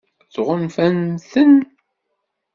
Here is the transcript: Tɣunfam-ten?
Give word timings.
Tɣunfam-ten? 0.33 1.55